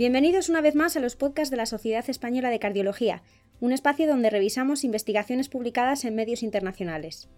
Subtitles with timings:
[0.00, 3.22] Bienvenidos una vez más a los podcasts de la Sociedad Española de Cardiología,
[3.60, 7.28] un espacio donde revisamos investigaciones publicadas en medios internacionales.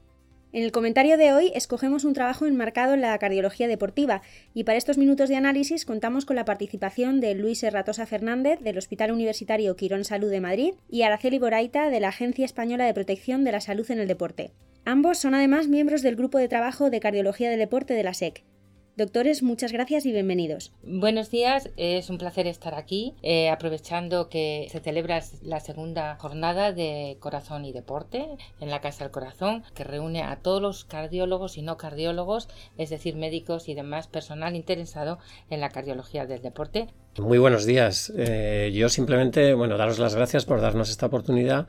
[0.52, 4.22] En el comentario de hoy escogemos un trabajo enmarcado en la cardiología deportiva
[4.54, 8.78] y para estos minutos de análisis contamos con la participación de Luis Erratosa Fernández del
[8.78, 13.42] Hospital Universitario Quirón Salud de Madrid y Araceli Boraita de la Agencia Española de Protección
[13.42, 14.52] de la Salud en el Deporte.
[14.84, 18.44] Ambos son además miembros del grupo de trabajo de cardiología del deporte de la SEC.
[18.94, 20.70] Doctores, muchas gracias y bienvenidos.
[20.82, 26.72] Buenos días, es un placer estar aquí, eh, aprovechando que se celebra la segunda jornada
[26.72, 28.26] de Corazón y Deporte
[28.60, 32.90] en la Casa del Corazón, que reúne a todos los cardiólogos y no cardiólogos, es
[32.90, 36.88] decir, médicos y demás personal interesado en la cardiología del deporte.
[37.16, 38.12] Muy buenos días.
[38.14, 41.66] Eh, yo simplemente, bueno, daros las gracias por darnos esta oportunidad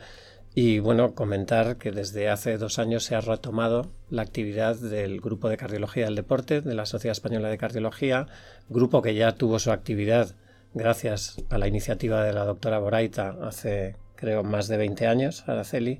[0.55, 5.49] y bueno, comentar que desde hace dos años se ha retomado la actividad del Grupo
[5.49, 8.27] de Cardiología del Deporte de la Sociedad Española de Cardiología,
[8.69, 10.35] grupo que ya tuvo su actividad
[10.75, 15.99] gracias a la iniciativa de la doctora Boraita hace creo más de 20 años, Araceli,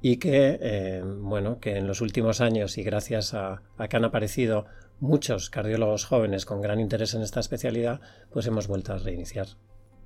[0.00, 4.04] y que eh, bueno, que en los últimos años y gracias a, a que han
[4.06, 4.64] aparecido
[4.98, 9.48] muchos cardiólogos jóvenes con gran interés en esta especialidad, pues hemos vuelto a reiniciar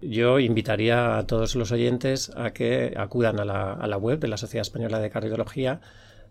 [0.08, 4.62] yo invitaría a todos los oyentes a que acudan a la, web de la Sociedad
[4.62, 5.80] Española de Cardiología,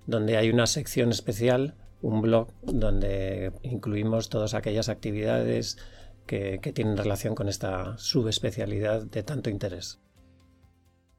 [0.06, 5.78] donde hay una sección especial, un blog, donde incluimos todas aquellas actividades
[6.26, 10.00] que, que tienen relación con esta subespecialidad de tanto interés.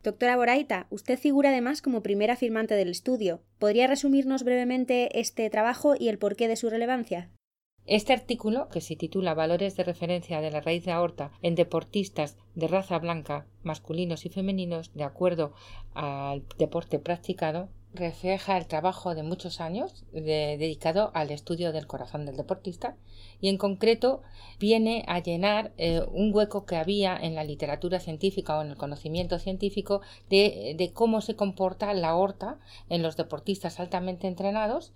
[0.03, 3.43] Doctora Boraita, usted figura además como primera firmante del estudio.
[3.59, 7.31] ¿Podría resumirnos brevemente este trabajo y el porqué de su relevancia?
[7.87, 12.39] Este artículo, que se titula Valores de referencia de la raíz de aorta en deportistas
[12.55, 15.53] de raza blanca, masculinos y femeninos, de acuerdo
[15.93, 22.37] al deporte practicado, refleja el trabajo de muchos años dedicado al estudio del corazón del
[22.37, 22.97] deportista
[23.41, 24.23] y en concreto
[24.59, 28.77] viene a llenar eh, un hueco que había en la literatura científica o en el
[28.77, 32.59] conocimiento científico de, de cómo se comporta la aorta
[32.89, 34.93] en los deportistas altamente entrenados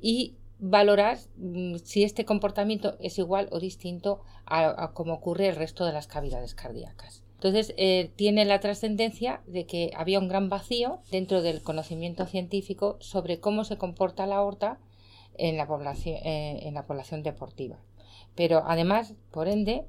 [0.00, 5.84] y valorar mm, si este comportamiento es igual o distinto a, como ocurre el resto
[5.84, 7.22] de las cavidades cardíacas.
[7.34, 12.98] Entonces, eh, tiene la trascendencia de que había un gran vacío dentro del conocimiento científico
[13.00, 14.78] sobre cómo se comporta la aorta
[15.38, 17.78] en la población, eh, en la población deportiva.
[18.34, 19.86] Pero además, por ende,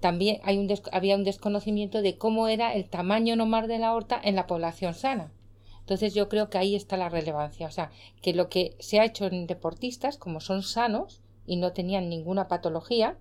[0.00, 4.46] también había un desconocimiento de cómo era el tamaño normal de la aorta en la
[4.46, 5.30] población sana.
[5.84, 7.90] Entonces yo creo que ahí está la relevancia, o sea,
[8.22, 12.48] que lo que se ha hecho en deportistas, como son sanos y no tenían ninguna
[12.48, 13.18] patología,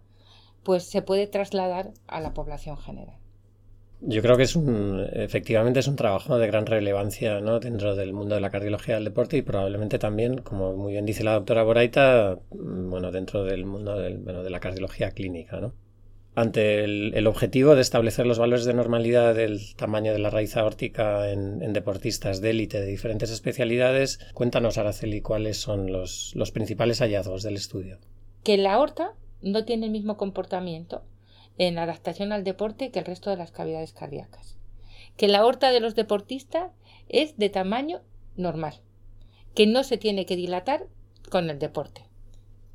[0.64, 3.18] pues se puede trasladar a la población general.
[4.00, 7.60] Yo creo que es un, efectivamente es un trabajo de gran relevancia ¿no?
[7.60, 11.26] dentro del mundo de la cardiología del deporte y probablemente también, como muy bien dice
[11.26, 15.60] la doctora Boraita, bueno, dentro del mundo del, bueno, de la cardiología clínica.
[15.60, 15.74] ¿no?
[16.36, 21.30] Ante el, objetivo de establecer los valores de normalidad del tamaño de la raíz aórtica
[21.30, 27.44] en, deportistas de élite de diferentes especialidades, cuéntanos, Araceli, cuáles son los, los principales hallazgos
[27.44, 28.00] del estudio.
[28.44, 31.04] Que la aorta no tiene el mismo comportamiento
[31.58, 34.58] en adaptación al deporte que el resto de las cavidades cardíacas.
[35.18, 36.72] Que la aorta de los deportistas
[37.10, 38.02] es de tamaño
[38.36, 38.82] normal,
[39.54, 40.88] que no se tiene que dilatar
[41.30, 42.08] con el deporte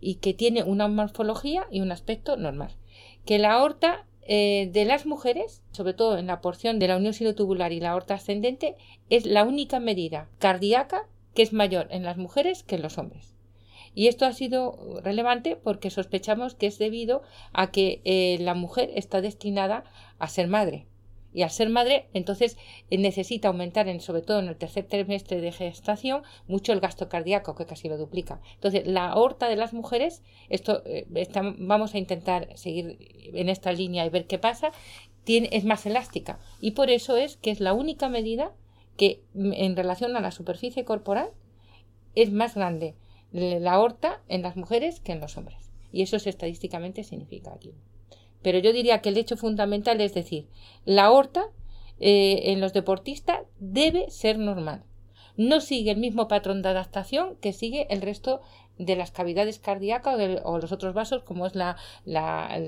[0.01, 2.77] y que tiene una morfología y un aspecto normal
[3.25, 7.15] que la aorta eh, de las mujeres, sobre todo en la porción de la unión
[7.15, 8.77] silotubular y la aorta ascendente,
[9.11, 13.35] es la única medida cardíaca que es mayor en las mujeres que en los hombres.
[13.95, 17.23] Y esto ha sido relevante porque sospechamos que es debido
[17.53, 19.85] a que eh, la mujer está destinada
[20.19, 20.87] a ser madre
[21.39, 22.57] y al ser madre, entonces
[22.91, 27.09] eh, necesita aumentar, en, sobre todo en el tercer trimestre de gestación, mucho el gasto
[27.09, 28.41] cardíaco, que casi lo duplica.
[28.55, 31.07] Entonces, la aorta de las mujeres, esto eh,
[31.59, 32.99] vamos a intentar seguir
[33.35, 34.73] en esta línea y ver qué pasa,
[35.27, 36.41] es más elástica.
[36.61, 38.53] Y por eso es que es la única medida
[38.97, 41.31] que mm, en relación a la superficie corporal
[42.17, 42.97] es más grande
[43.31, 45.71] la aorta en las mujeres que en los hombres.
[45.93, 47.77] Y eso es estadísticamente significativo.
[48.43, 50.49] Pero yo diría que el hecho fundamental es decir,
[50.85, 51.47] la aorta
[52.01, 54.85] eh, en los deportistas debe ser normal.
[55.37, 58.41] No sigue el mismo patrón de adaptación que sigue el resto
[58.79, 61.77] de las cavidades cardíacas o, los otros vasos como es la,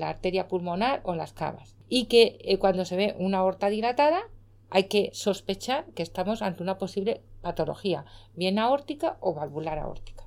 [0.01, 1.75] arteria pulmonar o las cavas.
[1.89, 4.21] Y que eh, cuando se ve una aorta dilatada
[4.69, 10.20] hay que sospechar que estamos ante una posible patología, bien aórtica o valvular aórtica.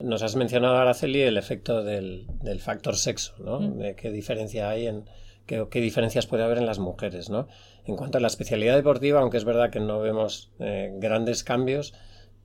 [0.00, 2.26] Nos has mencionado, Araceli, el efecto del,
[2.60, 3.60] factor sexo, ¿no?
[3.60, 5.04] De qué diferencia hay en
[5.46, 7.46] qué, diferencias puede haber en las mujeres, ¿no?
[7.84, 11.94] En cuanto a la especialidad deportiva, aunque es verdad que no vemos eh, grandes cambios,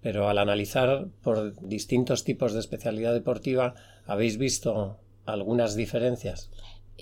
[0.01, 3.75] pero al analizar por distintos tipos de especialidad deportiva,
[4.05, 6.49] ¿habéis visto algunas diferencias?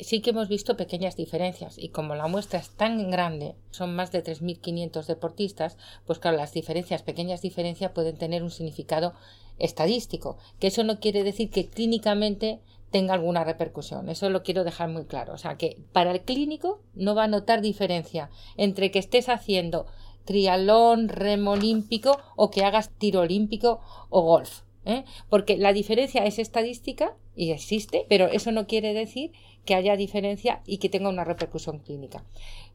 [0.03, 4.11] sí que hemos visto pequeñas diferencias y como la muestra es tan grande, son más
[4.11, 9.13] de 3.500 deportistas, pues claro, las diferencias, pequeñas diferencias pueden tener un significado
[9.59, 12.59] estadístico, que eso no quiere decir que clínicamente
[12.91, 14.09] tenga alguna repercusión.
[14.09, 15.33] Eso lo quiero dejar muy claro.
[15.33, 19.87] O sea que para el clínico no va a notar diferencia entre que estés haciendo
[20.25, 24.61] trialón, remo olímpico o que hagas tiro olímpico o golf.
[24.85, 25.03] ¿eh?
[25.29, 29.31] Porque la diferencia es estadística y existe, pero eso no quiere decir
[29.65, 32.23] que haya diferencia y que tenga una repercusión clínica.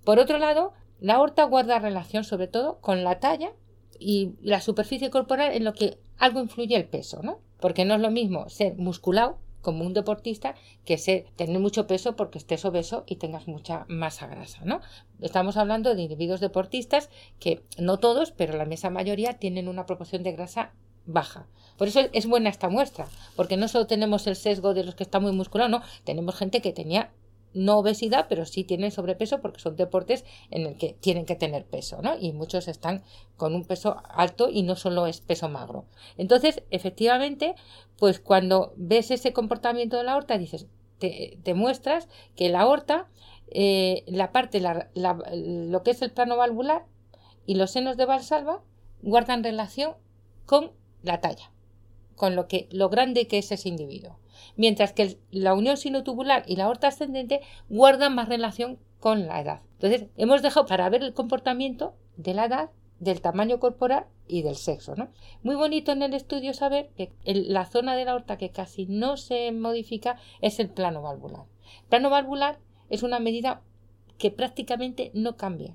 [0.04, 3.52] Por otro lado, la aorta guarda relación sobre todo con la talla
[4.02, 7.40] y la superficie corporal en lo que algo influye el peso, ¿no?
[7.60, 10.54] Porque no es lo mismo ser musculado como un deportista
[10.84, 14.80] que ser, tener mucho peso porque estés obeso y tengas mucha masa grasa, ¿no?
[15.20, 17.08] Estamos hablando de individuos deportistas
[17.38, 20.72] que no todos, pero la inmensa mayoría tienen una proporción de grasa
[21.06, 21.46] baja.
[21.78, 23.06] Por eso es buena esta muestra,
[23.36, 26.60] porque no solo tenemos el sesgo de los que están muy musculados, no, tenemos gente
[26.60, 27.10] que tenía
[27.54, 31.64] no obesidad, pero sí tienen sobrepeso porque son deportes en el que tienen que tener
[31.64, 32.18] peso, ¿no?
[32.18, 33.02] Y muchos están
[33.36, 35.84] con un peso alto y no solo es peso magro.
[36.16, 37.54] Entonces, efectivamente,
[37.98, 40.66] pues cuando ves ese comportamiento de la aorta, dices,
[40.98, 43.08] te, muestras que la aorta,
[43.50, 46.86] eh, la parte, lo que es el plano valvular
[47.44, 48.62] y los senos de Valsalva
[49.02, 49.94] guardan relación
[50.46, 50.70] con
[51.02, 51.50] la talla,
[52.14, 54.21] con lo que lo grande que es ese individuo
[54.56, 59.62] mientras que la unión sinotubular y la aorta ascendente guardan más relación con la edad.
[59.74, 62.70] Entonces, hemos dejado para ver el comportamiento de la edad,
[63.00, 64.94] del tamaño corporal y del sexo.
[64.94, 65.08] ¿no?
[65.42, 69.16] Muy bonito en el estudio saber que la zona de la aorta que casi no
[69.16, 71.46] se modifica es el plano valvular.
[71.88, 73.60] Plano valvular es una medida
[74.18, 75.74] que prácticamente no cambia.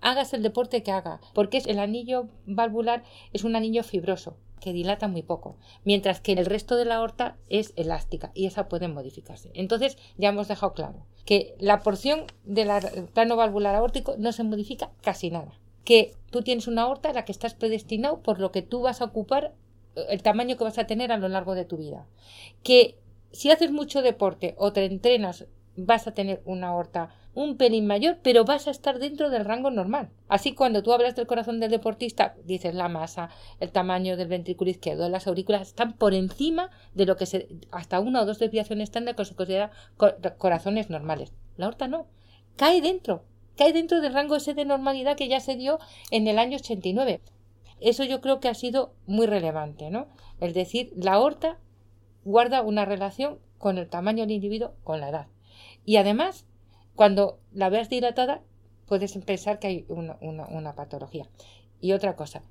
[0.00, 5.08] Hagas el deporte que haga, porque el anillo valvular es un anillo fibroso, que dilata
[5.08, 9.50] muy poco, mientras que el resto de la aorta es elástica y esa puede modificarse.
[9.54, 12.68] Entonces ya hemos dejado claro que la porción del
[13.12, 17.24] plano valvular aórtico no se modifica casi nada, que tú tienes una aorta en la
[17.24, 19.54] que estás predestinado por lo que tú vas a ocupar,
[19.96, 22.06] eh, el tamaño que vas a tener a lo largo de tu vida,
[22.62, 22.98] que
[23.32, 25.46] si haces mucho deporte o te entrenas
[25.76, 29.70] vas a tener una aorta un pelín mayor, pero vas a estar dentro del rango
[29.70, 30.10] normal.
[30.28, 33.30] Así cuando tú hablas del corazón del deportista, dices la masa,
[33.60, 38.00] el tamaño del ventrículo izquierdo, las aurículas están por encima de lo que se, hasta
[38.00, 39.70] una o dos desviaciones estándar que se considera
[40.38, 41.32] corazones normales.
[41.56, 42.06] La aorta no,
[42.56, 43.24] cae dentro,
[43.56, 45.78] cae dentro del rango ese de normalidad que ya se dio
[46.10, 47.20] en el año 89.
[47.80, 50.08] Eso yo creo que ha sido muy relevante, ¿no?
[50.40, 51.58] Es decir, la aorta
[52.24, 55.26] guarda una relación con el tamaño del individuo, con la edad.
[55.84, 56.46] Y además,
[56.94, 58.42] cuando la veas dilatada,
[58.86, 61.26] puedes pensar que hay una, patología.
[61.80, 62.42] Y otra cosa,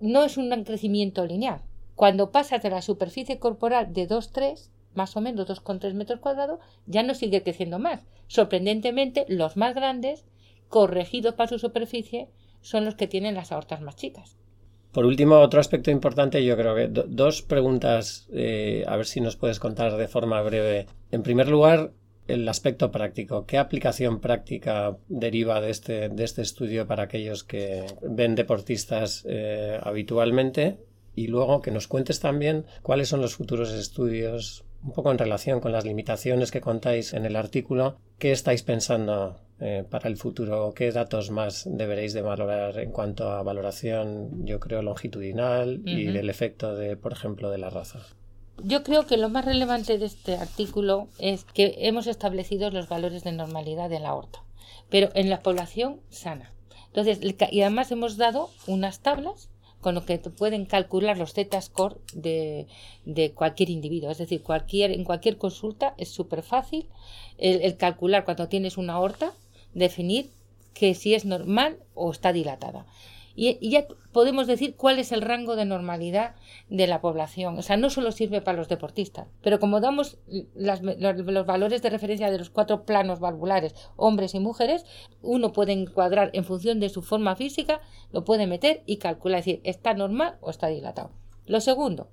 [0.00, 1.62] no es un crecimiento lineal.
[1.94, 7.02] Cuando pasas de la superficie corporal de 2,3, más o menos 2,3 metros cuadrados, ya
[7.02, 8.04] no sigue creciendo más.
[8.26, 10.24] Sorprendentemente, los más grandes,
[10.68, 12.28] corregidos para su superficie,
[12.60, 14.36] son los que tienen las aortas más chicas.
[14.92, 19.36] Por último, otro aspecto importante, yo creo que dos preguntas, eh, a ver si nos
[19.36, 20.86] puedes contar de forma breve.
[21.10, 21.90] En primer lugar,
[22.26, 23.46] el aspecto práctico.
[23.46, 29.78] ¿Qué aplicación práctica deriva de este, de este estudio para aquellos que ven deportistas eh,
[29.82, 30.78] habitualmente?
[31.14, 35.60] Y luego que nos cuentes también cuáles son los futuros estudios, un poco en relación
[35.60, 37.98] con las limitaciones que contáis en el artículo.
[38.18, 40.72] ¿Qué estáis pensando eh, para el futuro?
[40.74, 46.28] ¿Qué datos más deberéis de valorar en cuanto a valoración, yo creo, longitudinal y del
[46.30, 48.00] efecto de, por ejemplo, de la raza?
[48.62, 53.24] Yo creo que lo más relevante de este artículo es que hemos establecido los valores
[53.24, 54.42] de normalidad de la aorta,
[54.90, 56.52] pero en la población sana.
[56.86, 57.18] Entonces,
[57.50, 62.68] y además hemos dado unas tablas con lo que pueden calcular los Z-score de,
[63.04, 64.10] de, cualquier individuo.
[64.10, 66.88] Es decir, cualquier, en cualquier consulta es súper fácil
[67.36, 69.34] el, calcular cuando tienes una aorta,
[69.74, 70.30] definir
[70.72, 72.86] que si es normal o está dilatada
[73.34, 76.36] y, ya podemos decir cuál es el rango de normalidad
[76.68, 77.58] de la población.
[77.58, 80.18] O sea, no solo sirve para los deportistas, pero como damos
[80.54, 84.84] los, los, valores de referencia de los cuatro planos valvulares, hombres y mujeres,
[85.22, 87.80] uno puede encuadrar en función de su forma física,
[88.12, 91.10] lo puede meter y calcular, decir, está normal o está dilatado.
[91.46, 92.08] Lo segundo,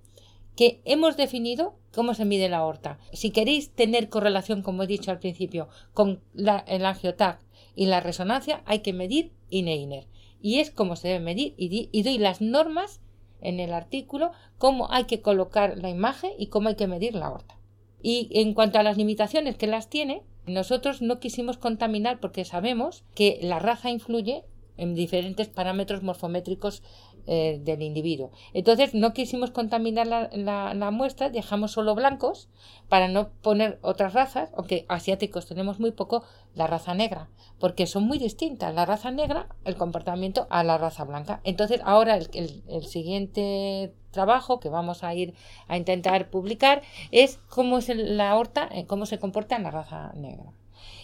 [0.55, 2.99] que hemos definido cómo se mide la aorta.
[3.13, 7.39] Si queréis tener correlación, como he dicho al principio, con el angiotag
[7.75, 10.07] y la resonancia, hay que medir INE-INER
[10.41, 13.01] y es como se debe medir y, doy las normas
[13.41, 17.27] en el artículo cómo hay que colocar la imagen y cómo hay que medir la
[17.27, 17.57] aorta.
[18.01, 23.03] Y en cuanto a las limitaciones que las tiene, nosotros no quisimos contaminar porque sabemos
[23.13, 24.43] que la raza influye
[24.77, 26.81] en diferentes parámetros morfométricos
[27.27, 28.31] eh, del individuo.
[28.53, 32.49] Entonces no quisimos contaminar la, muestra, dejamos solo blancos
[32.89, 36.23] para no poner otras razas, aunque asiáticos tenemos muy poco,
[36.55, 38.73] la raza negra, porque son muy distintas.
[38.73, 41.41] La raza negra, el comportamiento a la raza blanca.
[41.43, 45.33] Entonces ahora el, siguiente trabajo que vamos a ir
[45.67, 50.11] a intentar publicar es cómo es la aorta, eh, cómo se comporta en la raza
[50.15, 50.51] negra.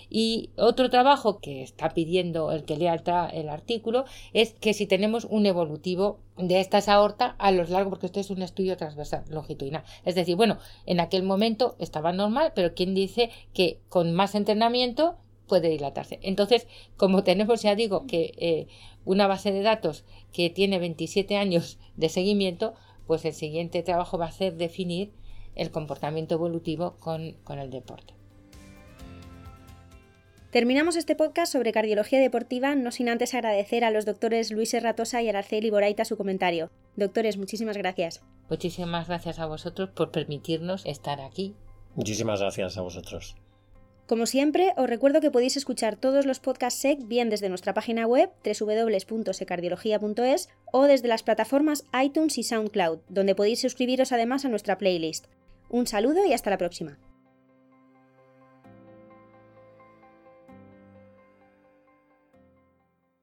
[0.09, 2.95] Y otro trabajo que está pidiendo el que lea
[3.33, 8.05] el, artículo es que si tenemos un evolutivo de estas aorta a los largos, porque
[8.05, 9.83] esto es un estudio transversal longitudinal.
[10.05, 15.17] Es decir, bueno, en aquel momento estaba normal, pero ¿quién dice que con más entrenamiento
[15.47, 16.19] puede dilatarse?
[16.21, 18.67] Entonces, como tenemos, ya digo, que eh,
[19.03, 22.75] una base de datos que tiene 27 años de seguimiento,
[23.07, 25.11] pues el siguiente trabajo va a ser definir
[25.55, 28.13] el comportamiento evolutivo con el deporte.
[30.51, 35.21] Terminamos este podcast sobre cardiología deportiva, no sin antes agradecer a los doctores Luis Erratosa
[35.21, 36.71] y Araceli Boraita su comentario.
[36.95, 38.21] Doctores, muchísimas gracias.
[38.49, 41.53] Muchísimas gracias a vosotros por permitirnos estar aquí.
[41.95, 43.35] Muchísimas gracias a vosotros.
[44.07, 48.07] Como siempre, os recuerdo que podéis escuchar todos los podcasts SEC bien desde nuestra página
[48.07, 54.77] web www.secardiología.es o desde las plataformas iTunes y SoundCloud, donde podéis suscribiros además a nuestra
[54.77, 55.25] playlist.
[55.67, 56.99] Un saludo y hasta la próxima.